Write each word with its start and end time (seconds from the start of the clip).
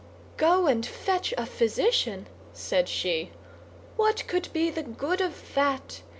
"Go 0.37 0.65
and 0.65 0.83
fetch 0.83 1.31
a 1.37 1.45
physician?" 1.45 2.25
said 2.53 2.89
she. 2.89 3.29
"What 3.97 4.25
could 4.25 4.51
be 4.51 4.71
the 4.71 4.81
good 4.81 5.21
of 5.21 5.53
that? 5.53 6.01